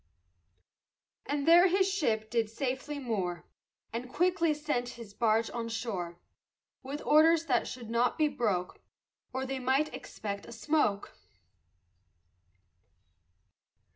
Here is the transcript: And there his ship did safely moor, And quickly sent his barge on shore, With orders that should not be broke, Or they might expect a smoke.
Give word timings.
And 1.27 1.47
there 1.47 1.67
his 1.67 1.87
ship 1.87 2.31
did 2.31 2.49
safely 2.49 2.97
moor, 2.97 3.45
And 3.93 4.11
quickly 4.11 4.51
sent 4.51 4.89
his 4.97 5.13
barge 5.13 5.51
on 5.51 5.69
shore, 5.69 6.17
With 6.81 7.05
orders 7.05 7.45
that 7.45 7.67
should 7.67 7.91
not 7.91 8.17
be 8.17 8.27
broke, 8.27 8.79
Or 9.31 9.45
they 9.45 9.59
might 9.59 9.93
expect 9.93 10.47
a 10.47 10.51
smoke. 10.51 11.13